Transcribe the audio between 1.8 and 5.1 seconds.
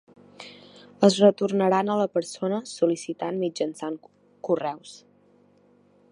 a la persona sol·licitant mitjançant Correus.